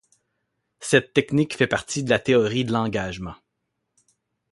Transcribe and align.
Cette 0.79 1.13
technique 1.13 1.55
fait 1.55 1.67
partie 1.67 2.03
de 2.03 2.09
la 2.09 2.17
théorie 2.17 2.65
de 2.65 2.71
l'engagement. 2.71 3.35